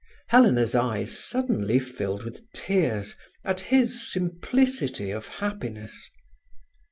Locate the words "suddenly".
1.19-1.77